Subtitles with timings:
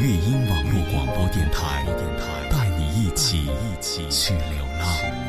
[0.00, 1.84] 乐音网络广播电台，
[2.50, 3.50] 带你一起
[4.08, 5.19] 去流浪。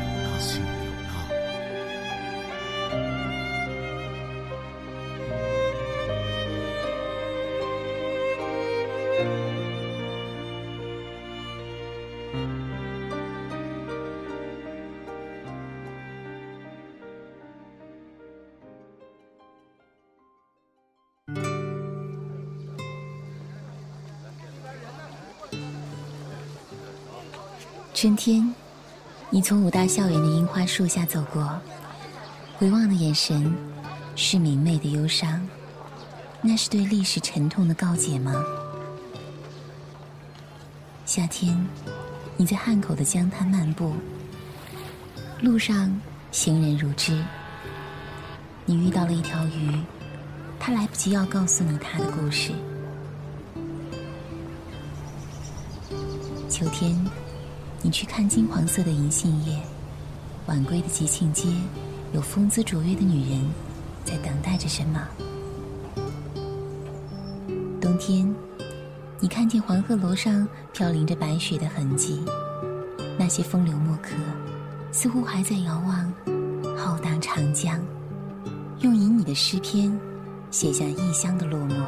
[28.02, 28.52] 春天，
[29.30, 31.56] 你从武大校园的樱花树下走过，
[32.58, 33.56] 回望的眼神
[34.16, 35.40] 是明媚的忧伤，
[36.40, 38.34] 那是对历史沉痛的告解吗？
[41.06, 41.56] 夏天，
[42.36, 43.94] 你在汉口的江滩漫步，
[45.40, 45.96] 路上
[46.32, 47.22] 行人如织，
[48.64, 49.80] 你遇到了一条鱼，
[50.58, 52.50] 它来不及要告诉你它的故事。
[56.48, 57.00] 秋天。
[57.84, 59.58] 你去看金黄色的银杏叶，
[60.46, 61.48] 晚归的吉庆街，
[62.12, 63.44] 有风姿卓越的女人，
[64.04, 65.08] 在等待着什么？
[67.80, 68.32] 冬天，
[69.18, 72.22] 你看见黄鹤楼上飘零着白雪的痕迹，
[73.18, 74.10] 那些风流墨客，
[74.92, 76.12] 似乎还在遥望
[76.76, 77.80] 浩荡长江，
[78.78, 79.92] 用以你的诗篇，
[80.52, 81.84] 写下异乡的落寞。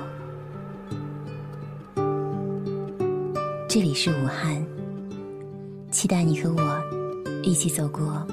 [3.69, 4.74] 这里是武汉。
[5.95, 6.83] 期待你和我
[7.45, 8.27] 一起走过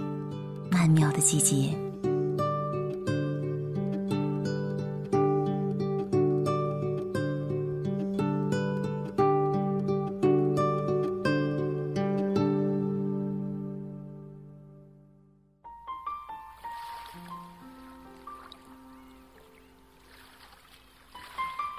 [0.72, 1.78] 曼妙的季节。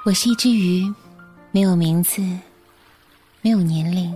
[0.05, 0.89] 我是一只鱼，
[1.51, 2.23] 没有名字，
[3.41, 4.15] 没有年龄，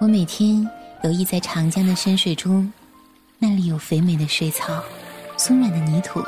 [0.00, 0.66] 我每天。
[1.04, 2.70] 游弋在长江的深水中，
[3.38, 4.82] 那里有肥美的水草、
[5.36, 6.20] 松软的泥土，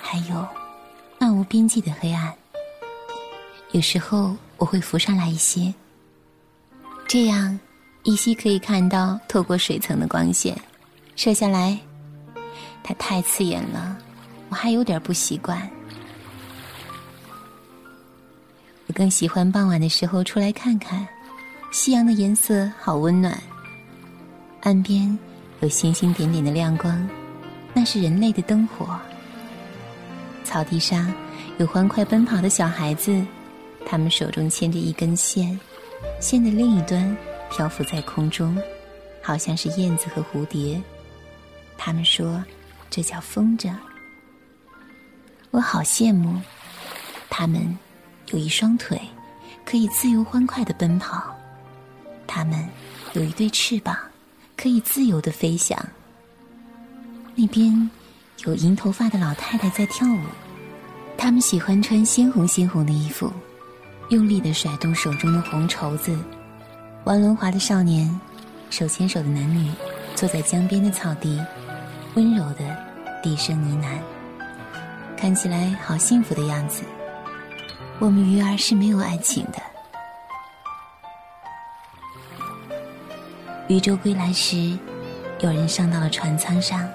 [0.00, 0.46] 还有
[1.18, 2.32] 漫无边际的黑暗。
[3.72, 5.74] 有时候我会浮上来一些，
[7.08, 7.58] 这样
[8.04, 10.56] 依稀可以看到透过水层的光线
[11.16, 11.76] 射下来。
[12.84, 13.98] 它太刺眼了，
[14.48, 15.68] 我还有点不习惯。
[18.86, 21.06] 我更喜欢傍晚的时候出来看看，
[21.72, 23.38] 夕阳的颜色好温暖。
[24.68, 25.18] 岸边
[25.60, 27.08] 有星星点点的亮光，
[27.72, 29.00] 那是人类的灯火。
[30.44, 31.10] 草地上
[31.56, 33.24] 有欢快奔跑的小孩子，
[33.86, 35.58] 他们手中牵着一根线，
[36.20, 37.16] 线的另一端
[37.50, 38.60] 漂浮在空中，
[39.22, 40.78] 好像是燕子和蝴蝶。
[41.78, 42.44] 他们说，
[42.90, 43.74] 这叫风筝。
[45.50, 46.38] 我好羡慕，
[47.30, 47.74] 他们
[48.32, 49.00] 有一双腿，
[49.64, 51.34] 可以自由欢快的奔跑；
[52.26, 52.68] 他们
[53.14, 53.96] 有一对翅膀。
[54.58, 55.78] 可以自由的飞翔。
[57.36, 57.88] 那边
[58.44, 60.18] 有银头发的老太太在跳舞，
[61.16, 63.32] 他们喜欢穿鲜红鲜红的衣服，
[64.08, 66.18] 用力的甩动手中的红绸子。
[67.04, 68.20] 玩轮滑的少年，
[68.68, 69.70] 手牵手的男女，
[70.16, 71.40] 坐在江边的草地，
[72.16, 72.76] 温柔的
[73.22, 76.82] 低声呢喃，看起来好幸福的样子。
[78.00, 79.67] 我们鱼儿是没有爱情的。
[83.68, 84.78] 渔舟归来时，
[85.40, 86.88] 有人上到了船舱上，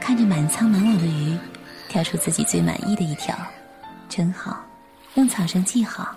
[0.00, 1.38] 看着满舱满网的鱼，
[1.88, 3.32] 挑出自己最满意的一条，
[4.08, 4.60] 真好，
[5.14, 6.16] 用草绳系好，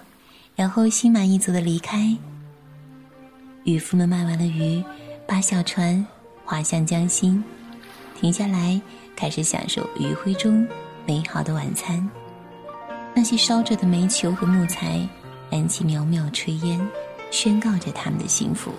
[0.56, 2.12] 然后心满意足的离开。
[3.66, 4.84] 渔夫们卖完了鱼，
[5.28, 6.04] 把小船
[6.44, 7.44] 划向江心，
[8.20, 8.82] 停下来
[9.16, 10.68] 开始享受余晖中
[11.06, 12.10] 美好的晚餐。
[13.14, 15.08] 那些烧着的煤球和木材，
[15.52, 16.84] 燃起袅袅炊烟，
[17.30, 18.72] 宣告着他们的幸福。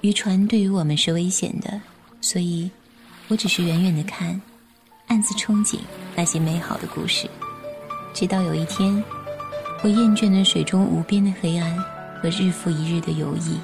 [0.00, 1.80] 渔船对于我们是危险的，
[2.20, 2.70] 所以，
[3.26, 4.40] 我只是远远的看，
[5.08, 5.80] 暗自憧憬
[6.14, 7.28] 那些美好的故事。
[8.14, 9.02] 直到有一天，
[9.82, 11.76] 我厌倦了水中无边的黑暗
[12.22, 13.56] 和日复一日的游弋，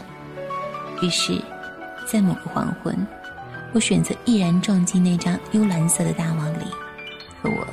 [1.01, 1.41] 于是，
[2.05, 3.07] 在某个黄昏，
[3.73, 6.65] 我选择毅然撞进那张幽蓝色的大网里，
[7.41, 7.67] 和我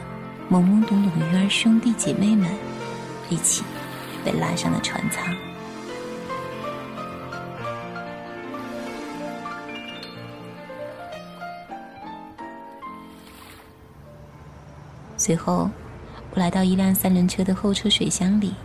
[0.52, 2.48] 懵懵懂懂的鱼儿兄弟姐妹们
[3.28, 3.64] 一起
[4.24, 5.36] 被拉上了船舱。
[15.22, 15.70] 随后，
[16.34, 18.56] 我来到一辆三轮车的后车水箱里，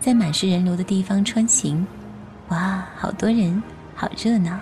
[0.00, 1.86] 在满是人流的地方穿行。
[2.48, 3.62] 哇，好多人，
[3.94, 4.58] 好热闹！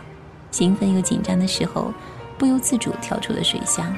[0.51, 1.95] 兴奋又紧张的时候，
[2.37, 3.95] 不由自主跳出了水箱。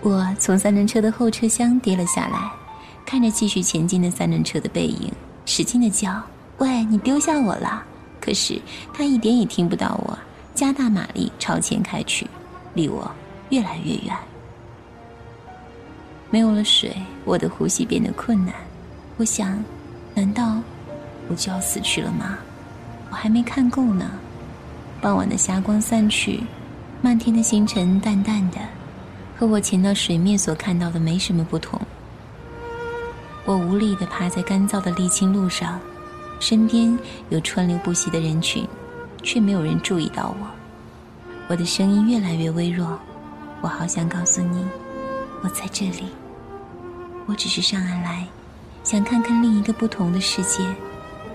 [0.00, 2.48] 我从三轮车的后车厢跌了下来，
[3.04, 5.10] 看着继续前进的三轮车的背影，
[5.46, 6.22] 使劲的叫
[6.58, 7.84] ：“喂，你丢下我了！”
[8.22, 8.56] 可是
[8.94, 10.16] 他一点也听不到我，
[10.54, 12.24] 加大马力朝前开去，
[12.74, 13.10] 离我
[13.50, 14.16] 越来越远。
[16.30, 16.94] 没有了水，
[17.24, 18.54] 我的呼吸变得困难。
[19.16, 19.62] 我想，
[20.14, 20.60] 难道
[21.28, 22.38] 我就要死去了吗？
[23.10, 24.10] 我还没看够呢。
[25.00, 26.42] 傍晚的霞光散去，
[27.00, 28.58] 漫天的星辰淡淡的，
[29.38, 31.80] 和我潜到水面所看到的没什么不同。
[33.44, 35.80] 我无力地趴在干燥的沥青路上，
[36.40, 36.98] 身边
[37.30, 38.68] 有川流不息的人群，
[39.22, 40.46] 却没有人注意到我。
[41.46, 42.98] 我的声音越来越微弱，
[43.62, 44.62] 我好想告诉你。
[45.40, 46.08] 我在这里，
[47.26, 48.26] 我只是上岸来，
[48.82, 50.64] 想看看另一个不同的世界，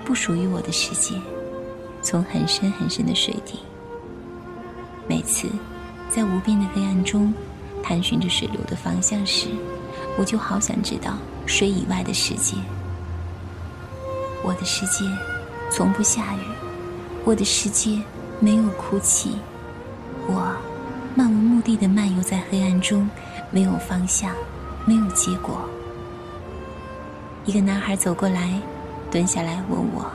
[0.04, 1.16] 不属于我的世界，
[2.02, 3.60] 从很深很深的水底。
[5.08, 5.48] 每次
[6.10, 7.34] 在无边的黑暗中
[7.82, 9.48] 探寻着水流的方向时，
[10.18, 11.14] 我就好想知道
[11.46, 12.58] 水以外的世界。
[14.44, 15.06] 我的世界
[15.72, 16.40] 从不下雨，
[17.24, 18.02] 我的世界
[18.42, 19.38] 没有哭泣，
[20.28, 20.54] 我
[21.16, 23.10] 漫无目的的漫游在黑暗中。
[23.54, 24.34] 没有方向，
[24.84, 25.70] 没有结果。
[27.46, 28.60] 一个男孩走过来，
[29.12, 30.12] 蹲下来问我：“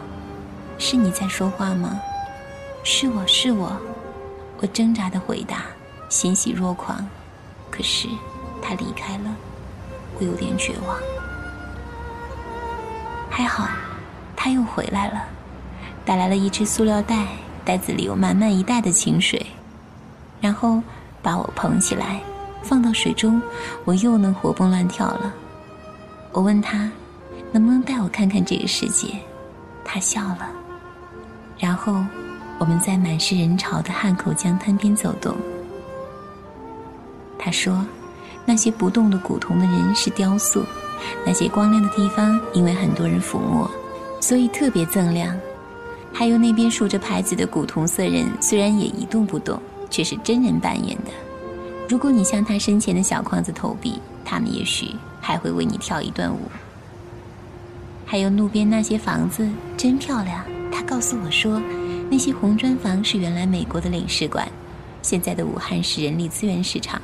[0.76, 2.00] 是你在说话吗
[2.82, 3.70] ？”“是我是我。”
[4.60, 5.66] 我挣扎的回答，
[6.08, 7.06] 欣喜若狂。
[7.70, 8.08] 可是
[8.60, 9.36] 他离开了，
[10.18, 10.98] 我有点绝望。
[13.30, 13.68] 还好，
[14.34, 15.22] 他又回来了，
[16.04, 17.28] 带来了一只塑料袋，
[17.64, 19.46] 袋子里有满满一袋的清水，
[20.40, 20.82] 然后
[21.22, 22.20] 把我捧起来。
[22.68, 23.40] 放到水中，
[23.86, 25.34] 我又能活蹦乱跳了。
[26.32, 26.90] 我问他，
[27.50, 29.08] 能不能带我看看这个世界？
[29.82, 30.50] 他笑了。
[31.58, 32.04] 然后，
[32.58, 35.34] 我们在满是人潮的汉口江滩边走动。
[37.38, 37.82] 他说，
[38.44, 40.62] 那些不动的古铜的人是雕塑，
[41.24, 43.68] 那些光亮的地方因为很多人抚摸，
[44.20, 45.34] 所以特别锃亮。
[46.12, 51.10] 还有那边竖着牌子的古铜色人，虽然也一动不动，却是真人扮演的。
[51.88, 56.40] 如果你向他身前的小框子投币，他们也许还会为你跳一段舞。
[58.04, 61.60] 还有路边那些房子真漂亮，他告诉我说，
[62.10, 64.46] 那些红砖房是原来美国的领事馆，
[65.00, 67.00] 现在的武汉市人力资源市场。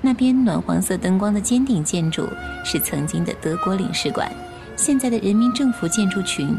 [0.00, 2.28] 那边暖黄色灯光的尖顶建筑
[2.64, 4.30] 是曾经的德国领事馆，
[4.76, 6.56] 现在的人民政府建筑群。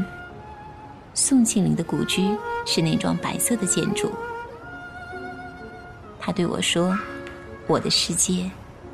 [1.14, 2.28] 宋庆龄的故居
[2.66, 4.12] 是那幢白色的建筑。
[6.26, 6.98] 他对我说
[7.70, 8.50] ：“我的世界，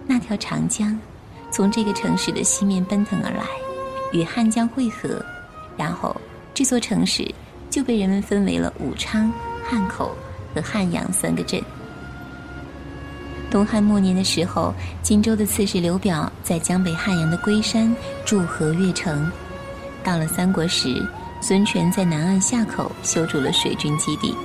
[0.06, 1.00] 那条长江，
[1.50, 3.46] 从这个城市的西面奔腾而来，
[4.12, 5.24] 与汉江汇合，
[5.78, 6.14] 然后
[6.54, 7.34] 这座城市
[7.70, 9.32] 就被人们分为了武昌、
[9.64, 10.14] 汉口
[10.54, 11.62] 和汉阳三个镇。
[13.50, 17.96] 东汉末年的时候，荆州的刺史刘表在江北汉阳的龟山
[18.26, 19.32] 筑河越城。
[20.04, 21.02] 到了三国时，
[21.40, 24.36] 孙权在南岸夏口修筑了水军基地，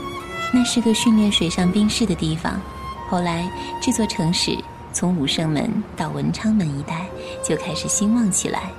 [0.55, 2.61] 那是个训练水上兵士的地方。”
[3.09, 3.49] 后来，
[3.81, 4.59] 这座城市
[4.93, 7.07] 从武胜门到文昌门一带
[7.43, 8.71] 就开始兴旺起来。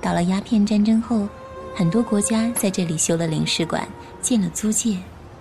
[0.00, 1.26] 到了鸦片战争后，
[1.74, 3.86] 很多国家在这里修了领事馆，
[4.20, 4.98] 建了租界，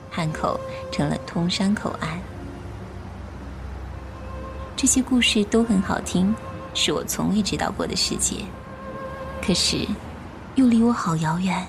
[0.10, 0.60] 汉口
[0.91, 2.20] 成了通商口岸。
[4.77, 6.34] 这些故事都很好听，
[6.74, 8.38] 是我从未知道过的世界。
[9.46, 9.86] 可是，
[10.56, 11.68] 又离我好遥远。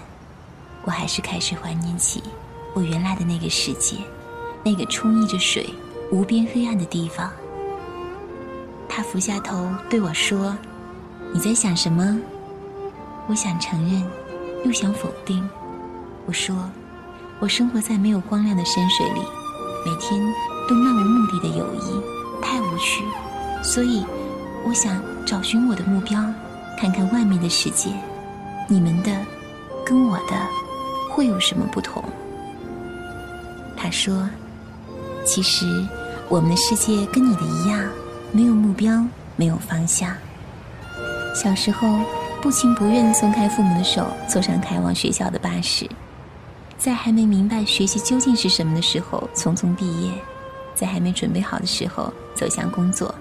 [0.84, 2.22] 我还是开始怀念起
[2.72, 3.96] 我原来的那个世界，
[4.64, 5.68] 那个充溢着水。
[6.10, 7.30] 无边黑暗的地方，
[8.88, 10.56] 他俯下头对我说
[11.32, 12.18] ：“你在想什么？”
[13.28, 14.02] 我想承认，
[14.64, 15.48] 又想否定。
[16.26, 16.68] 我说
[17.38, 19.20] ：“我生活在没有光亮的深水里，
[19.86, 20.20] 每天
[20.68, 22.02] 都漫无目的的游弋，
[22.42, 23.04] 太无趣。
[23.62, 24.04] 所以，
[24.66, 26.20] 我想找寻我的目标，
[26.76, 27.88] 看看外面的世界，
[28.68, 29.16] 你们的，
[29.86, 30.34] 跟我的，
[31.08, 32.02] 会有什么不同？
[33.76, 34.28] 他说
[35.24, 35.66] ：“其实，
[36.30, 37.90] 我们的世界跟你的一样，
[38.30, 40.16] 没有目标，没有方向。
[41.34, 41.98] 小时候，
[42.40, 45.90] 不情不愿松开父母的手，坐上开往学校的巴士，
[46.78, 50.12] 在还没明白学习究竟是什么的时候，匆匆毕业；
[50.72, 53.12] 在还没准备好的时候，走向工作。”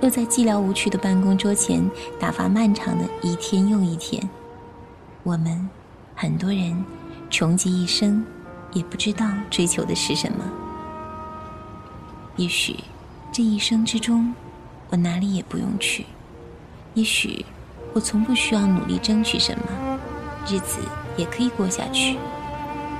[0.00, 1.84] 又在寂寥无趣的办公桌前
[2.20, 4.22] 打发漫长的一天又一天。
[5.24, 5.68] 我们
[6.14, 6.84] 很多人
[7.30, 8.24] 穷极一生，
[8.72, 10.44] 也不知道追求的是什么。
[12.36, 12.76] 也许
[13.32, 14.34] 这一生之中，
[14.90, 16.02] 我哪里也不用去；
[16.94, 17.44] 也许
[17.92, 19.64] 我从不需要努力争取什么，
[20.48, 20.80] 日子
[21.16, 22.16] 也可以过下去。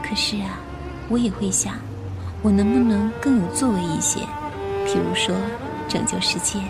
[0.02, 0.60] 可是啊，
[1.08, 1.74] 我也会想，
[2.42, 4.20] 我能不能更有作为一些？
[4.86, 5.34] 譬如说，
[5.88, 6.60] 拯救世界。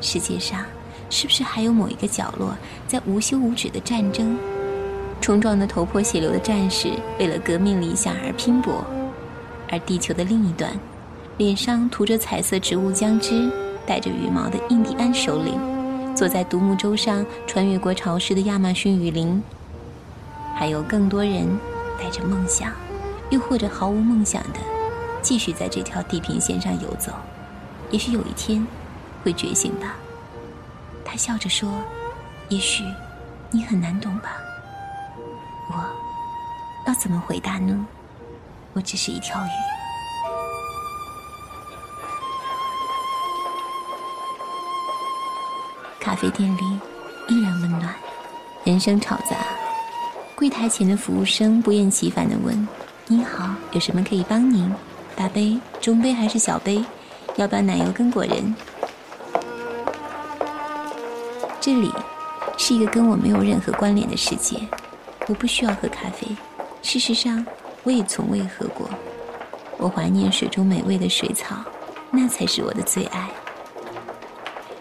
[0.00, 0.64] 世界上，
[1.10, 4.38] 是不是还有某一个角落在无休无止的战争？
[5.20, 6.88] 冲撞的头破血流的战士
[7.18, 8.84] 为了革命理想而拼搏，
[9.68, 10.72] 而地球的另一端，
[11.40, 13.50] 脸上涂着彩色植物浆汁、
[13.86, 15.58] 戴着羽毛的印第安首领，
[16.14, 19.42] 坐在独木舟上穿越过潮湿的亚马逊雨林。
[20.54, 21.48] 还有更多人
[21.98, 22.70] 带着梦想，
[23.30, 24.60] 又或者毫无梦想的，
[25.22, 27.10] 继续在这条地平线上游走。
[27.90, 28.66] 也许有一天。
[29.22, 29.96] 会觉醒吧，
[31.04, 31.70] 他笑着说
[32.48, 32.82] ：“也许
[33.50, 34.30] 你很难懂吧。”
[35.68, 35.74] 我
[36.86, 37.86] 要怎么回答呢？
[38.72, 39.79] 我只是一条鱼。
[46.10, 46.60] 咖啡店里
[47.28, 47.94] 依然温暖，
[48.64, 49.36] 人声吵杂。
[50.34, 52.66] 柜台前的服务生不厌其烦的问
[53.06, 54.74] ：“你好，有什么可以帮您？
[55.14, 56.84] 大杯、中杯还是小杯？
[57.36, 58.52] 要不要奶油跟果仁？”
[61.60, 61.92] 这里
[62.58, 64.58] 是一个跟我没有任何关联的世界，
[65.28, 66.26] 我不需要喝咖啡。
[66.82, 67.46] 事实上，
[67.84, 68.90] 我也从未喝过。
[69.76, 71.54] 我怀念水中美味的水草，
[72.10, 73.28] 那才是我的最爱。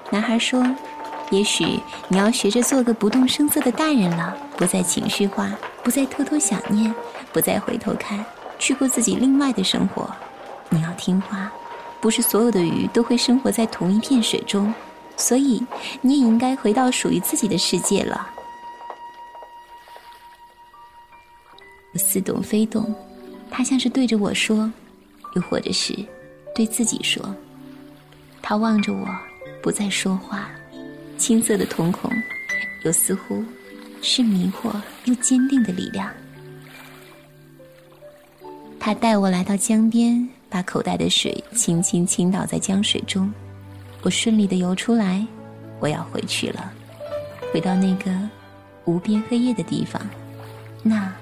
[0.09, 0.65] 男孩说
[1.29, 5.51] ：“也许你要学着做个不动声色的大人了，不再情绪化，
[5.83, 6.93] 不再偷偷想念，
[7.31, 8.23] 不再回头看，
[8.57, 10.09] 去过自己另外的生活。
[10.69, 11.51] 你要听话，
[12.01, 14.73] 不是所有的鱼都会生活在同一片水中。”
[15.17, 15.61] 所以，
[15.99, 18.25] 你也应该回到属于自己的世界了。
[21.93, 22.95] 我似懂非懂，
[23.51, 24.71] 他像是对着我说，
[25.35, 25.93] 又或者是
[26.55, 27.35] 对自己说。
[28.41, 29.05] 他望着我，
[29.61, 30.49] 不再说话，
[31.19, 32.09] 青涩的瞳孔，
[32.85, 33.43] 又似乎
[34.01, 34.73] 是迷惑
[35.03, 36.09] 又坚定的力量。
[38.79, 43.31] 他带我来到江边，把口袋的水轻轻倾倒在江水中。
[44.01, 45.27] 我顺利的游出来，
[45.81, 46.71] 我要回去了，
[47.53, 48.09] 回到那个
[48.85, 50.01] 无边黑夜的地方，
[50.81, 51.13] 那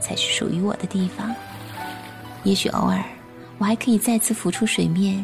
[0.00, 1.34] 才是属于我的地方。
[2.44, 3.04] 也许偶尔，
[3.58, 5.22] 我还可以再次浮出水面，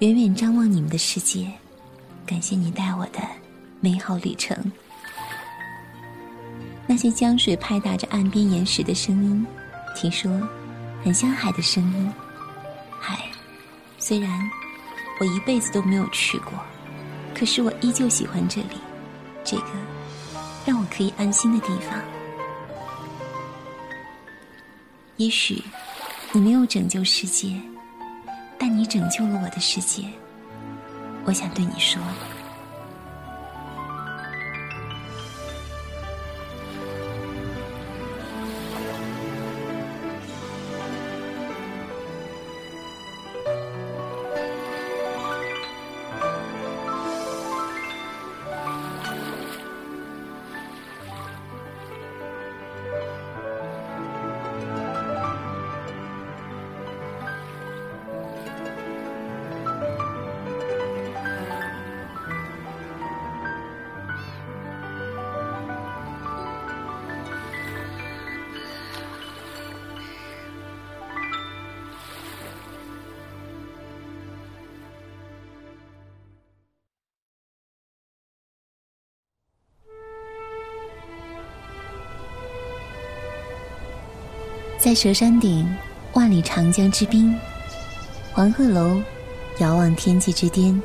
[0.00, 1.48] 远远张望你们的世界，
[2.26, 3.20] 感谢你带我的
[3.84, 4.56] 美好旅程。
[6.86, 9.46] 那些江水拍打着岸边岩石的声音，
[9.94, 10.40] 听说
[11.04, 12.12] 很像海的声音。
[12.98, 13.18] 海，
[13.98, 14.30] 虽然。
[15.20, 16.52] 我一辈子都没有去过，
[17.32, 18.80] 可是我依旧喜欢这里，
[19.44, 19.66] 这个
[20.66, 21.96] 让我可以安心的地方。
[25.16, 25.62] 也许
[26.32, 27.56] 你没有拯救世界，
[28.58, 30.02] 但你拯救了我的世界。
[31.24, 32.02] 我想对你说。
[84.84, 85.66] 在蛇山顶，
[86.12, 87.34] 万里长江之滨，
[88.34, 89.00] 黄鹤楼
[89.58, 90.78] 遥望天际之巅。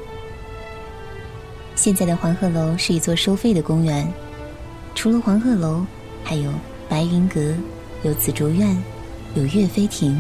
[1.76, 4.10] 现在的黄鹤楼是一座收费的公园，
[4.96, 5.86] 除了黄鹤楼，
[6.24, 6.50] 还有
[6.88, 7.54] 白云阁，
[8.04, 8.82] 有紫竹院，
[9.36, 10.18] 有岳飞亭。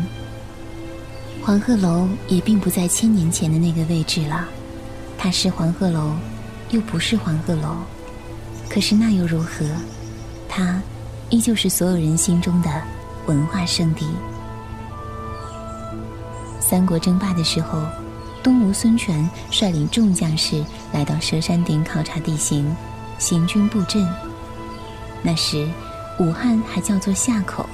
[1.41, 4.45] 黄鹤楼也并不在千年前的那个位置了，
[5.17, 6.11] 它是黄鹤楼，
[6.71, 7.77] 又不是黄鹤楼，
[8.67, 9.65] 可是那又如何？
[10.49, 10.81] 它
[11.29, 12.69] 依旧是所有人心中的
[13.29, 14.07] 文化圣地。
[16.59, 17.79] 三国争霸的时候，
[18.41, 22.75] 东吴孙权率领众将士来到蛇山顶考察地形，
[23.19, 24.03] 行军布阵。
[25.21, 25.69] 那时，
[26.17, 27.69] 武汉还叫做夏口。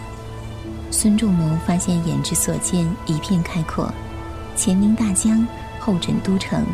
[0.91, 3.89] 孙仲谋发现眼之所见一片开阔，
[4.57, 5.47] 前临大江，
[5.79, 6.65] 后枕都城，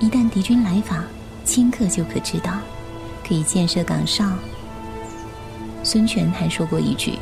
[0.00, 1.02] 一旦敌军来访，
[1.46, 2.52] 顷刻就可知道，
[3.26, 4.26] 可以建设岗哨。
[5.82, 7.18] 孙权还说过一句：“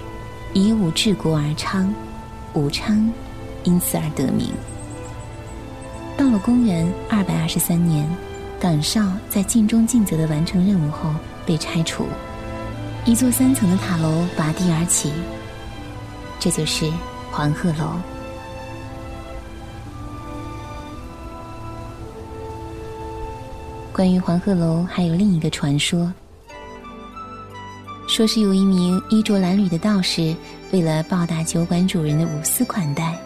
[0.52, 1.92] 以武治国而昌，
[2.54, 3.11] 武昌。”
[3.64, 4.49] 因此而得名。
[6.16, 8.09] 到了公元二百二十三年，
[8.59, 11.11] 岗哨在尽忠尽责的完成任务后
[11.45, 12.07] 被拆除，
[13.04, 15.12] 一座三层的塔楼拔地而起，
[16.38, 16.90] 这就是
[17.30, 17.92] 黄鹤楼。
[23.92, 26.11] 关于黄鹤楼，还有另一个传说，
[28.21, 30.37] 说是有一名衣着褴褛的道士，
[30.73, 33.19] 为了报答酒馆主人的无私款待。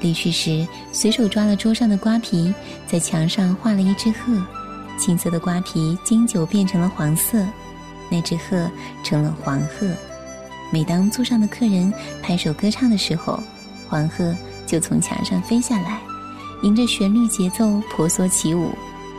[0.00, 2.50] 离去时，随手抓了桌上的瓜皮，
[2.86, 4.42] 在墙上画了一只鹤，
[4.98, 7.44] 青色的瓜皮经久变成了黄色，
[8.08, 8.66] 那只鹤
[9.04, 9.86] 成了黄鹤。
[10.72, 11.92] 每当座上的客人
[12.22, 13.38] 拍手歌唱的时候，
[13.90, 14.34] 黄鹤
[14.66, 16.00] 就从墙上飞下来，
[16.62, 18.70] 迎着旋律节奏婆娑起舞。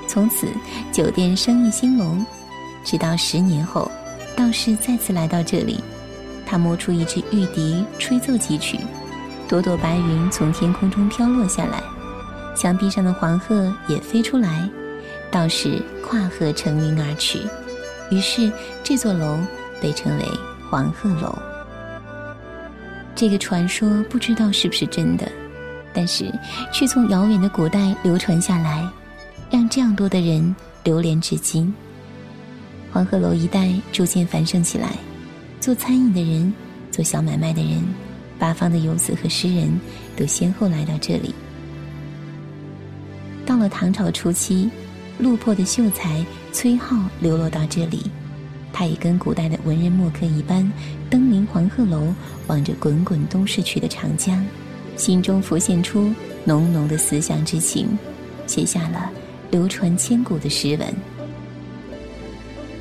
[0.07, 0.47] 从此，
[0.91, 2.25] 酒店生意兴隆。
[2.83, 3.91] 直到十年后，
[4.35, 5.79] 道士再次来到这里，
[6.45, 8.79] 他摸出一支玉笛，吹奏几曲。
[9.47, 11.83] 朵朵白云从天空中飘落下来，
[12.55, 14.67] 墙壁上的黄鹤也飞出来，
[15.29, 17.39] 道士跨鹤乘云而去。
[18.09, 18.51] 于是
[18.83, 19.37] 这座楼
[19.81, 20.25] 被称为
[20.69, 21.37] 黄鹤楼。
[23.13, 25.29] 这个传说不知道是不是真的，
[25.93, 26.31] 但是
[26.71, 28.87] 却从遥远的古代流传下来，
[29.49, 31.73] 让这样多的人流连至今。
[32.91, 34.95] 黄鹤楼一带逐渐繁盛起来，
[35.61, 36.53] 做餐饮的人，
[36.91, 37.81] 做小买卖的人。
[38.37, 39.69] 八方的游子和诗人
[40.17, 41.33] 都先后来到这里。
[43.45, 44.69] 到了唐朝初期，
[45.19, 48.09] 落魄的秀才崔颢流落到这里，
[48.73, 50.69] 他也跟古代的文人墨客一般，
[51.09, 52.13] 登临黄鹤楼，
[52.47, 54.43] 望着滚滚东逝去的长江，
[54.97, 57.87] 心中浮现出浓浓的思乡之情，
[58.47, 59.09] 写下了
[59.51, 60.93] 流传千古的诗文：“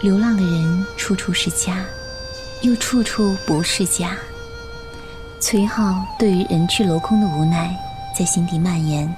[0.00, 1.84] 流浪的人，处处是家。
[2.62, 4.16] 又处处不是家。
[5.40, 7.72] 崔颢对于人去楼空的无奈
[8.16, 9.12] 在心底蔓延。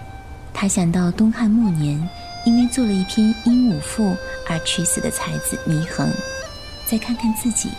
[0.52, 2.06] 他想到东汉末年，
[2.44, 4.10] 因为做了一篇《鹦鹉赋》
[4.46, 6.10] 而屈死的才子祢衡，
[6.86, 7.70] 再看看自己，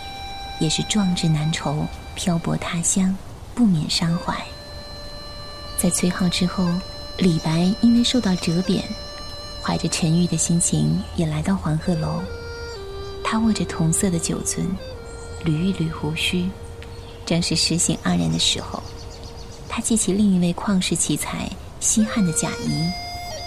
[0.59, 1.85] 也是壮志难酬，
[2.15, 3.15] 漂泊他乡，
[3.53, 4.35] 不免伤怀。
[5.77, 6.67] 在崔颢之后，
[7.17, 8.83] 李白因为受到折贬，
[9.61, 12.23] 怀着沉郁的心情也来到黄鹤楼。
[13.32, 14.60] 他握着铜色的酒樽。
[15.46, 16.50] 捋一捋胡须，
[17.26, 18.84] 正是诗兴盎然的时候。
[19.70, 22.91] 他记起另一位旷世奇才西汉的贾谊，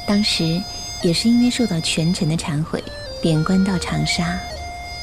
[0.09, 0.59] 当时
[1.03, 2.83] 也是因为受到权臣的忏悔，
[3.21, 4.41] 贬官到长沙，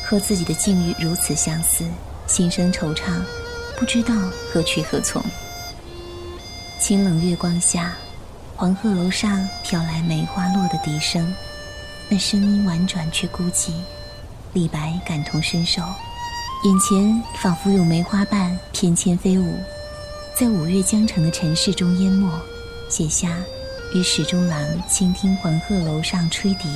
[0.04, 1.86] 和自己的境遇如此相似，
[2.26, 3.22] 心生惆怅，
[3.78, 4.15] 不知道
[4.52, 5.24] 何去何从。
[6.80, 7.94] 清冷月光下，
[8.56, 11.32] 黄鹤楼上飘来梅花落的笛声，
[12.10, 13.74] 那声音婉转却孤寂。
[14.53, 15.81] 李白感同身受。
[16.63, 19.57] 眼前仿佛有梅花瓣翩跹飞舞，
[20.37, 22.29] 在五月江城的尘世中淹没，
[22.89, 23.35] 写下
[23.95, 26.69] 与史中郎倾听黄鹤楼上吹笛。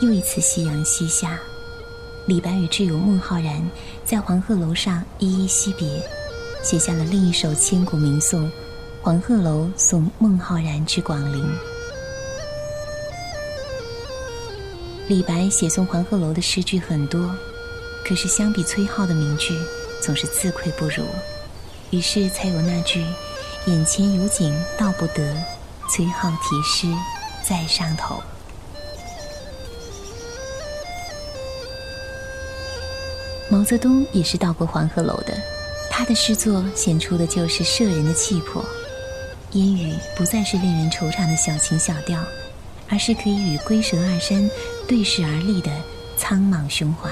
[0.00, 1.38] 又一次夕阳西下，
[2.26, 3.68] 李白与挚友孟浩然
[4.04, 6.02] 在黄鹤楼上依依惜别，
[6.62, 8.50] 写下了另一首千古名颂。
[9.00, 11.48] 黄鹤楼送孟浩然之广陵。
[15.06, 17.34] 李白写送黄鹤楼的诗句很多，
[18.04, 19.58] 可是相比崔颢的名句，
[20.02, 21.06] 总是自愧不如，
[21.90, 23.02] 于是才有那句
[23.66, 25.34] “眼前有景道不得，
[25.88, 26.86] 崔颢题诗
[27.48, 28.20] 在上头”。
[33.48, 35.32] 毛泽东也是到过黄鹤楼的，
[35.98, 38.64] 他的诗作显出的就是摄人的气魄。
[39.54, 42.16] 烟雨不再是令人惆怅的小情小调，
[42.88, 44.48] 而是可以与龟蛇二山
[44.86, 45.72] 对视而立的
[46.16, 47.10] 苍茫胸怀。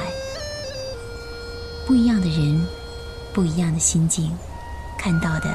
[1.85, 2.65] 不一样的人，
[3.33, 4.31] 不一样的心境，
[4.97, 5.53] 看到的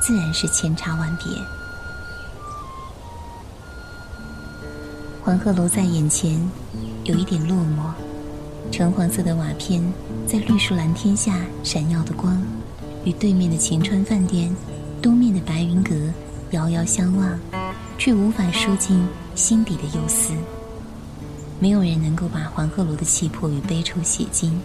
[0.00, 1.26] 自然是千差万别。
[5.24, 6.40] 黄鹤楼在眼前，
[7.02, 7.90] 有一点落寞。
[8.70, 9.82] 橙黄色的瓦片
[10.28, 12.40] 在绿树蓝天下闪耀的光，
[13.04, 14.54] 与对面的晴川饭店。
[15.02, 15.94] 东面的白云阁
[16.50, 17.40] 遥遥相望，
[17.96, 19.02] 却无法输进
[19.34, 20.34] 心底的忧思。
[21.58, 24.60] 没有人能够把黄鹤楼的气魄与悲愁写尽，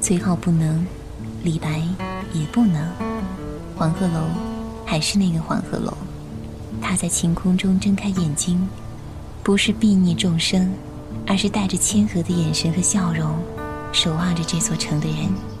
[0.00, 0.86] 崔颢不能，
[1.42, 1.82] 李白
[2.32, 2.90] 也不能。
[3.76, 4.28] 黄鹤楼
[4.86, 5.94] 还是那个黄鹤楼，
[6.80, 8.66] 他在晴空中睁开眼睛，
[9.42, 10.72] 不是睥睨众生，
[11.26, 13.38] 而是带着谦和的眼神和笑容，
[13.92, 15.59] 守望着这座城的人。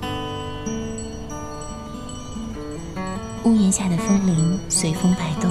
[3.44, 5.50] 屋檐下的风铃随风摆动，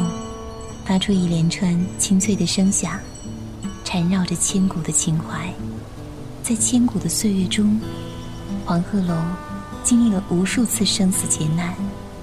[0.85, 2.99] 发出一连串清脆的声响，
[3.83, 5.51] 缠绕着千古的情怀。
[6.43, 7.79] 在千古的岁月中，
[8.63, 9.15] 黄鹤楼
[9.83, 11.73] 经历了无数次生死劫难，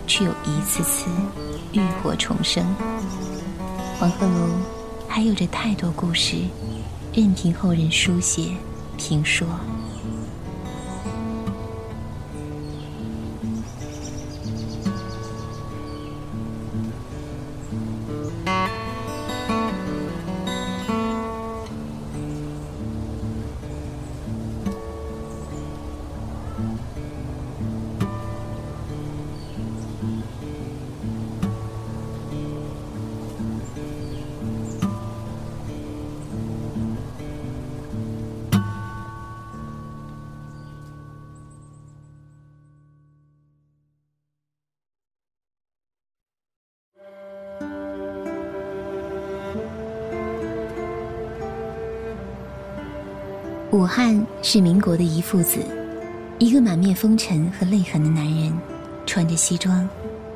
[0.07, 1.11] 却又一次次
[1.73, 2.65] 浴火重生。
[3.99, 4.49] 黄鹤楼
[5.09, 6.37] 还有着太多故事，
[7.13, 8.53] 任凭后人书写
[8.97, 9.45] 评说。
[53.77, 55.59] 武汉是民国的一父子，
[56.39, 58.51] 一个满面风尘和泪痕的男人，
[59.05, 59.87] 穿着西装，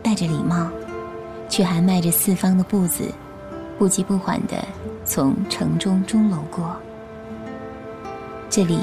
[0.03, 0.69] 戴着礼帽，
[1.49, 3.11] 却还迈着四方的步子，
[3.79, 4.63] 不急不缓地
[5.07, 6.77] 从城中钟楼过。
[8.51, 8.79] 这里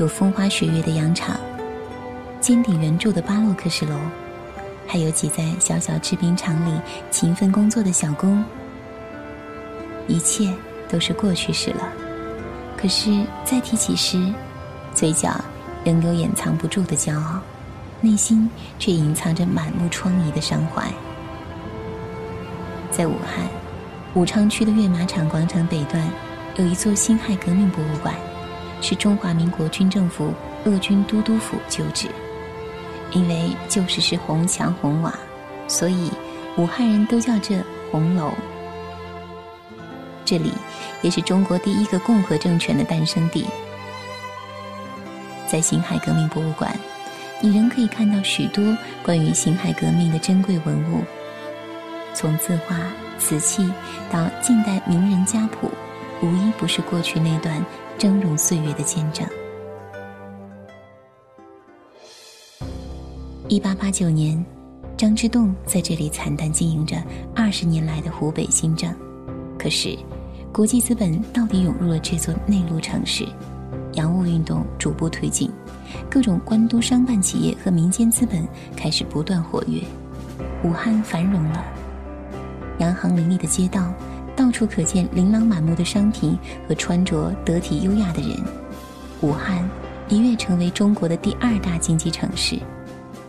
[0.00, 1.36] 有风花雪月的洋场，
[2.40, 3.96] 尖顶圆柱的巴洛克式楼，
[4.84, 6.76] 还有挤在小小制冰厂里
[7.12, 8.44] 勤奋工作的小工。
[10.08, 10.52] 一切
[10.88, 12.01] 都是过去式了。
[12.82, 14.20] 可是再提起时，
[14.92, 15.32] 嘴角
[15.84, 17.38] 仍有掩藏不住的骄傲，
[18.00, 20.82] 内心却隐藏着满目疮痍的伤怀。
[22.90, 23.46] 在武汉
[24.14, 26.02] 武昌区的跃马场广场北段，
[26.56, 28.16] 有一座辛亥革命博物馆，
[28.80, 32.08] 是中华民国军政府鄂军都督府旧址。
[33.12, 35.14] 因为旧时是红墙红瓦，
[35.68, 36.10] 所以
[36.56, 38.32] 武汉人都叫这红楼。
[40.24, 40.52] 这里。
[41.02, 43.44] 也是中国第一个共和政权的诞生地。
[45.48, 46.74] 在辛亥革命博物馆，
[47.40, 51.02] 你仍可以看到许多关于辛亥革命的珍贵文物，
[52.14, 52.76] 从字画、
[53.18, 53.68] 瓷器
[54.10, 55.68] 到近代名人家谱，
[56.22, 57.62] 无一不是过去那段
[57.98, 59.26] 峥嵘岁月的见证。
[63.48, 64.42] 一八八九年，
[64.96, 66.96] 张之洞在这里惨淡经营着
[67.34, 68.94] 二十年来的湖北新政，
[69.62, 69.96] 可是。
[70.52, 73.26] 国际资本到底涌入了这座内陆城市，
[73.94, 75.50] 洋务运动逐步推进，
[76.10, 78.46] 各种官督商办企业和民间资本
[78.76, 79.80] 开始不断活跃，
[80.62, 81.64] 武汉繁荣了。
[82.80, 83.94] 洋行林立的街道，
[84.36, 88.38] 到处可见琳琅满目的商品和穿着得体优雅的人，
[89.22, 89.66] 武汉
[90.06, 92.58] 一跃成为中国的第二大经济城市，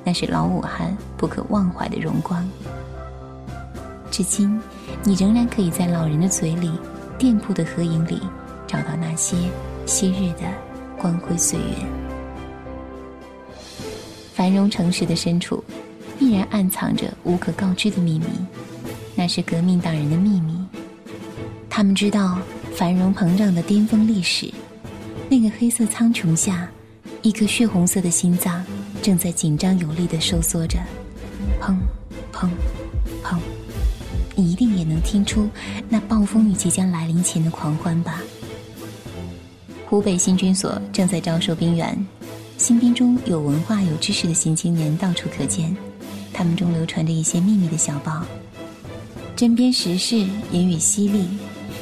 [0.04, 2.46] 那是老武汉不可忘怀的荣光。
[4.12, 4.60] 至今，
[5.04, 6.72] 你仍然可以在老人的嘴里。
[7.16, 8.20] 店铺的合影里，
[8.68, 9.38] 找到那些
[9.86, 10.42] 昔日的
[10.98, 11.76] 光辉岁月。
[14.34, 15.64] 繁荣城市的深处，
[16.20, 18.26] 必然暗藏着无可告知的秘密，
[19.16, 20.58] 那是革命党人的秘密。
[21.70, 22.40] 他们知道
[22.76, 24.52] 繁荣膨胀的巅峰历史，
[25.30, 26.68] 那个黑色苍穹下，
[27.22, 28.66] 一颗血红色的心脏
[29.02, 30.78] 正在紧张有力地收缩着，
[31.62, 31.74] 砰，
[32.34, 32.50] 砰，砰。
[34.54, 35.50] 一定也能听出
[35.90, 38.22] 那暴风雨即将来临前的狂欢吧？
[39.90, 41.98] 湖北新军所正在招收兵员，
[42.60, 45.76] 新兵中有文化有知识的新青年到处可见，
[46.32, 48.24] 他们中流传着一些秘密的小报，
[49.36, 50.18] 针砭时事，
[50.52, 51.26] 言语犀利，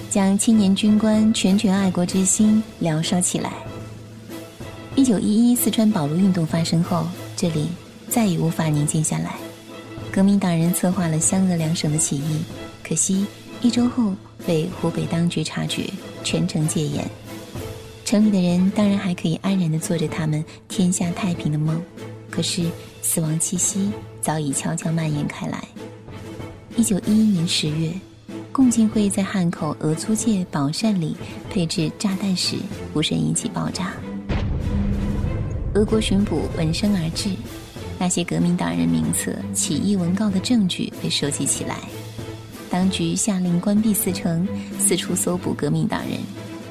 [0.10, 3.52] 将青年军官拳拳爱国之心燎烧起来。
[4.96, 7.06] 一九一一四川保路运动发生后，
[7.36, 7.68] 这里
[8.08, 9.36] 再也无法宁静下来。
[10.12, 12.44] 革命党人策划了湘鄂两省的起义，
[12.84, 13.26] 可惜
[13.62, 14.14] 一周后
[14.46, 15.90] 被湖北当局察觉，
[16.22, 17.10] 全城戒严。
[18.04, 21.82] 城里的人当然还可以安然地做着他们天下太平的梦，
[22.30, 22.62] 可是
[23.02, 23.90] 死亡气息
[24.22, 25.64] 早已悄悄蔓延开来。
[26.76, 27.90] 一九一一年十月，
[28.52, 31.16] 共进会在汉口俄租界宝善里
[31.50, 32.58] 配置炸弹时，
[32.92, 33.94] 不慎引起爆炸。
[35.74, 37.30] 俄国巡捕闻声而至，
[38.02, 41.78] 那些革命党人名册、起义文告的证据被收集起来。
[42.68, 44.48] 当局下令关闭四城，
[44.80, 46.18] 四处搜捕革命党人。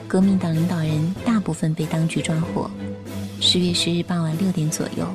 [0.09, 2.69] 革命党领导人大部分被当局抓获。
[3.41, 5.07] 十月十日傍晚六点左右，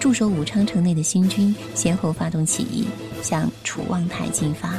[0.00, 2.88] 驻守武昌城内的新军先后发动起义，
[3.22, 4.72] 向楚望台进发。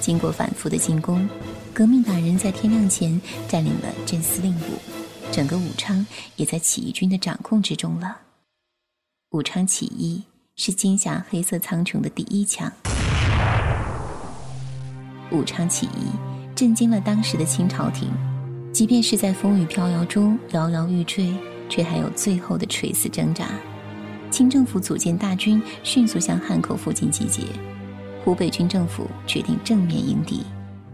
[0.00, 1.28] 经过反复的进攻，
[1.72, 4.66] 革命党人在天亮前占领了镇司令部。
[5.30, 6.04] 整个武昌
[6.34, 8.16] 也在起义军的掌控之中了。
[9.30, 10.22] 武昌起义
[10.56, 12.72] 是惊吓黑色苍穹的第一枪。
[15.30, 16.08] 武昌起义
[16.54, 18.10] 震惊了当时的清朝廷，
[18.72, 21.30] 即便是在风雨飘摇中摇摇欲坠，
[21.68, 23.50] 却还有最后的垂死挣扎。
[24.30, 27.42] 清政府组建大军，迅速向汉口附近集结。
[28.24, 30.42] 湖北军政府决定正面迎敌，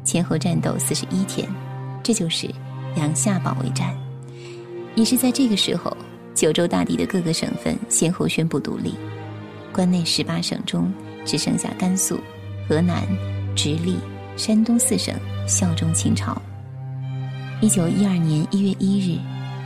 [0.03, 1.49] 前后战斗四十一天，
[2.03, 2.53] 这就是
[2.97, 3.97] 阳夏保卫战。
[4.97, 5.97] 也是在这个时候，
[6.35, 8.94] 九州大地的各个省份先后宣布独立。
[9.73, 10.92] 关内十八省中，
[11.25, 12.20] 只剩下甘肃、
[12.68, 13.07] 河南、
[13.57, 13.97] 直隶、
[14.37, 15.14] 山东四省
[15.47, 16.40] 效忠清朝。
[17.61, 19.18] 一九一二年一月一日，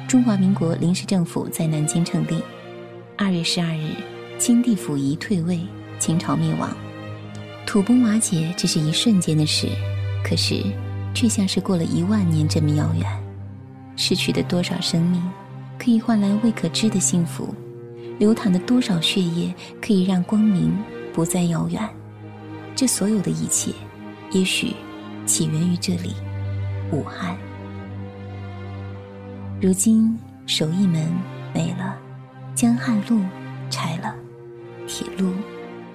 [0.07, 2.43] 中华民国临时政府在南京成立。
[3.17, 3.91] 二月十二日，
[4.39, 5.59] 清帝溥仪退位，
[5.99, 6.71] 清朝灭亡。
[7.67, 9.69] 土崩瓦解只是一瞬间的事，
[10.25, 10.63] 可是，
[11.13, 13.05] 却像是过了一万年这么遥远。
[13.97, 15.21] 失去的多少生命，
[15.79, 17.55] 可以换来未可知的幸福；
[18.19, 20.77] 流淌的多少血液，可以让光明
[21.13, 21.81] 不再遥远。
[22.75, 23.73] 这所有的一切，
[24.33, 24.75] 也许
[25.25, 26.15] 起源于这里——
[26.93, 27.37] 武汉。
[29.61, 31.13] 如今手艺门
[31.55, 31.97] 没了，
[32.55, 33.21] 江汉路
[33.71, 34.15] 拆了，
[34.87, 35.33] 铁路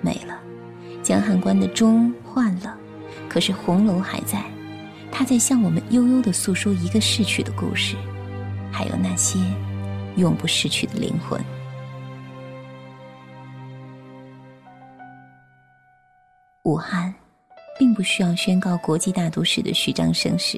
[0.02, 0.39] 没了，
[1.02, 2.76] 江汉关的钟换了，
[3.30, 4.43] 可是红楼还在。
[5.12, 7.96] 它在向我们悠悠地诉说一个逝去的故事，
[8.72, 9.38] 还有那些
[10.15, 11.43] 永不逝去的灵魂。
[16.63, 17.13] 武汉，
[17.78, 20.58] 并不需要宣告国际大都市的虚张声势，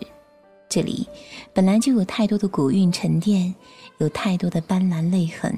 [0.69, 1.07] 这里
[1.51, 3.53] 本来就有太多的古韵沉淀，
[3.97, 5.51] 有太多的斑斓泪痕。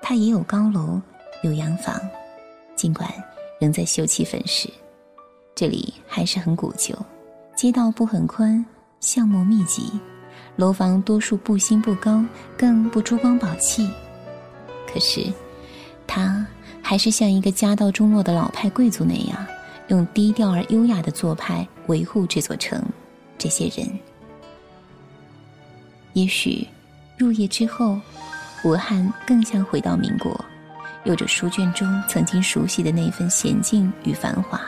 [0.00, 1.00] 它也有高楼，
[1.42, 1.94] 有洋房，
[2.74, 3.08] 尽管
[3.60, 4.68] 仍在修葺粉饰，
[5.54, 6.96] 这里还是很古旧。
[7.54, 8.64] 街道不很宽，
[8.98, 9.92] 巷陌密集，
[10.56, 12.24] 楼房多数不新不高，
[12.56, 13.88] 更不珠光宝气。
[14.92, 15.32] 可是，
[16.06, 16.46] 他
[16.82, 19.46] 还是像一个家道中落的老派贵族那样，
[19.88, 22.82] 用低调而优雅的做派维护这座城。
[23.38, 23.88] 这些人，
[26.12, 26.68] 也许
[27.16, 27.98] 入夜之后，
[28.62, 30.44] 武汉更像回到民国，
[31.04, 34.60] 有着书卷中曾经熟悉的那份娴静与繁华。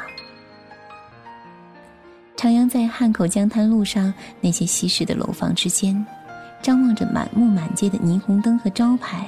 [2.45, 6.05] 徜徉在汉口江滩路上那些西式的楼房之间，
[6.61, 9.27] 张望着满目满街的霓虹灯和招牌，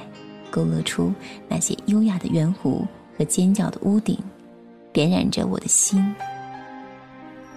[0.51, 1.11] 勾勒出
[1.47, 2.85] 那些优雅的圆弧
[3.17, 4.19] 和尖角的屋顶，
[4.93, 6.13] 点染着我的心。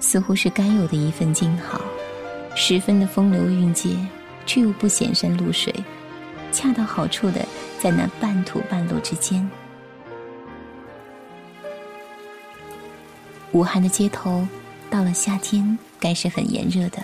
[0.01, 1.79] 似乎是该有的一份静好，
[2.55, 3.91] 十分的风流韵界，
[4.47, 5.75] 却又不显山露水，
[6.53, 7.45] 恰到好处的
[7.79, 9.47] 在那半土半路之间。
[13.53, 14.49] 武汉的街头。
[14.91, 17.01] 到了夏天，该是很炎热的，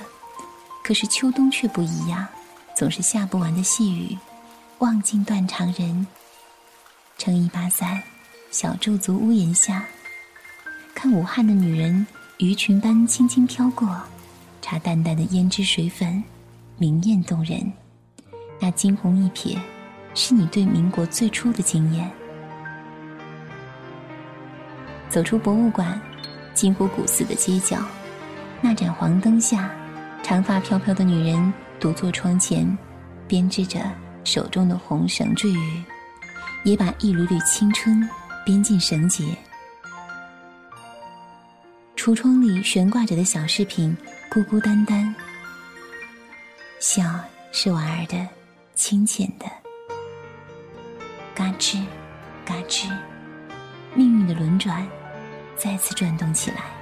[0.83, 2.27] 可是秋冬却不一样，
[2.75, 4.18] 总是下不完的细雨，
[4.79, 6.07] 望尽断肠人。
[7.16, 8.03] 撑一把伞，
[8.51, 9.85] 小驻足屋檐下，
[10.94, 12.05] 看武汉的女人
[12.38, 13.88] 鱼群般轻轻飘过，
[14.61, 16.22] 插淡淡的胭脂水粉，
[16.77, 17.72] 明艳动人。
[18.59, 19.57] 那惊鸿一瞥，
[20.14, 22.11] 是你对民国最初的惊艳。
[25.09, 25.99] 走出博物馆。
[26.56, 27.76] 金湖古寺的街角，
[28.62, 29.70] 那盏黄灯下，
[30.22, 32.66] 长发飘飘的女人独坐窗前，
[33.28, 33.78] 编织着
[34.24, 35.82] 手中的红绳坠玉，
[36.64, 38.08] 也把一缕缕青春
[38.42, 39.22] 编进绳结。
[41.94, 43.94] 橱窗里悬挂着的小饰品，
[44.30, 45.14] 孤孤单单。
[46.80, 47.04] 笑
[47.52, 48.26] 是婉儿的，
[48.74, 49.44] 清浅的。
[51.34, 51.84] 嘎吱，
[52.46, 52.90] 嘎吱，
[53.94, 54.88] 命运的轮转。
[55.56, 56.75] 再次转动起来。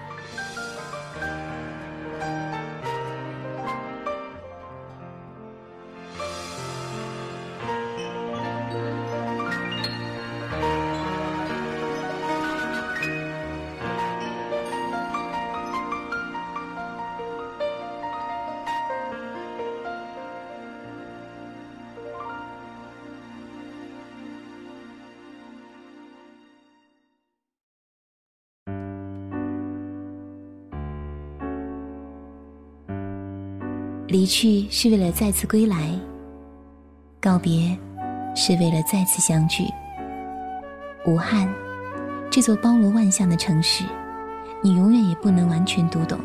[34.15, 35.91] 离去是为了再次归来，
[37.21, 37.77] 告别
[38.37, 39.65] 是为了再次相聚。
[41.05, 41.53] 武汉，
[42.31, 43.83] 这座包罗万象的城市，
[44.63, 46.17] 你永远也不能完全读懂，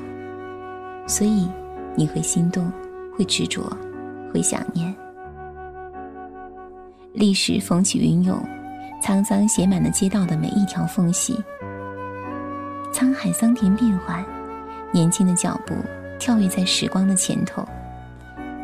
[1.08, 1.49] 所以
[1.95, 2.71] 你会心动，
[3.17, 3.63] 会执着，
[4.32, 4.95] 会想念。
[7.13, 8.39] 历史风起云涌，
[9.02, 11.43] 沧桑写满了街道的每一条缝隙。
[12.93, 14.23] 沧海桑田变幻，
[14.91, 15.73] 年轻的脚步
[16.19, 17.67] 跳跃在时光的前头。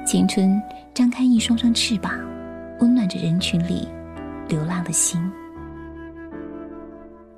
[0.05, 0.61] 青春
[0.93, 2.13] 张开一双双翅膀，
[2.79, 3.87] 温暖着人群里
[4.47, 5.19] 流浪的心。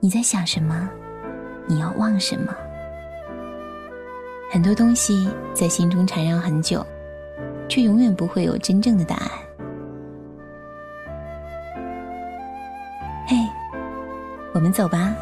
[0.01, 0.89] 你在想什么？
[1.65, 2.53] 你要忘什么？
[4.51, 6.85] 很多东西在心中缠绕很久，
[7.69, 9.31] 却永远不会有真正的答案。
[13.27, 13.37] 嘿，
[14.53, 15.15] 我们走吧。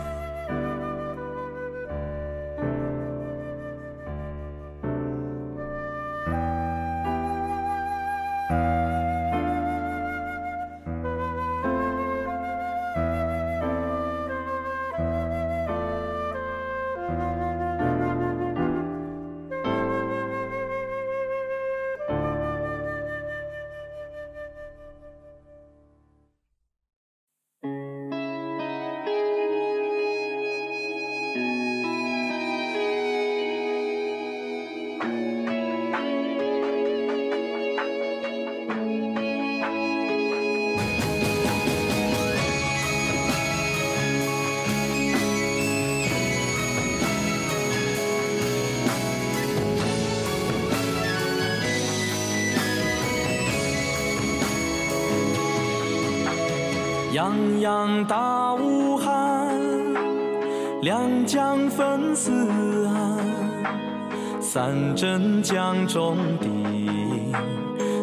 [64.55, 66.47] 三镇江中的，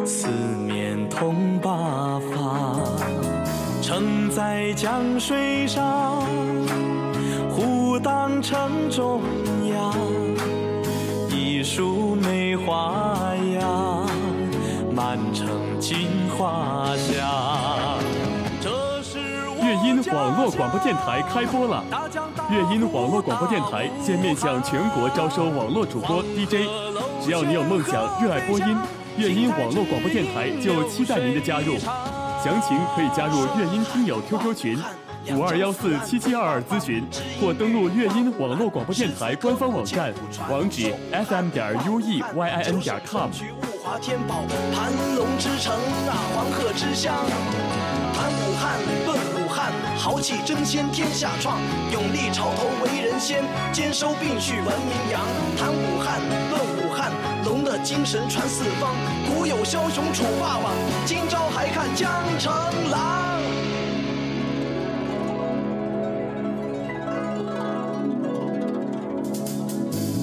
[0.05, 2.79] 四面通八方。
[3.81, 6.21] 城在江水上，
[7.49, 9.23] 湖荡城中
[9.73, 9.95] 央，
[11.27, 13.15] 一树梅花
[13.59, 14.07] 样，
[14.93, 17.92] 满城金花香。
[19.73, 21.83] 乐音网络广播电台开播了！
[22.51, 26.69] 乐音网络广播电台现面向全国招收网络主播 DJ，
[27.19, 28.77] 只要你有梦想、热爱播音，
[29.17, 31.79] 乐音网络广播电台就期待您的加入。
[32.43, 34.77] 详情可以加入乐音听友 QQ 群
[35.31, 37.03] 五二幺四七七二二咨询，
[37.41, 40.13] 或登录乐音网络广播电台官方网站，
[40.51, 43.31] 网址 fm 点 ueyin 点 com。
[43.99, 45.73] 天宝，盘龙之城
[46.07, 47.15] 啊，黄鹤之乡，
[48.13, 49.32] 盘武汉，论
[49.97, 51.59] 豪气争先天下创，
[51.91, 55.21] 勇立潮头为人先，兼收并蓄闻名扬。
[55.57, 57.11] 谈武汉，论武汉，
[57.45, 58.95] 龙的精神传四方，
[59.27, 60.73] 古有枭雄楚霸王，
[61.05, 62.51] 今朝还看江城
[62.89, 63.39] 狼。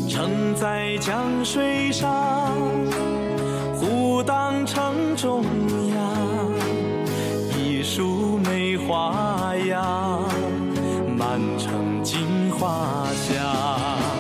[0.09, 2.53] 城在江水上。
[3.79, 5.43] 湖荡城中
[11.41, 14.20] 满城金花香。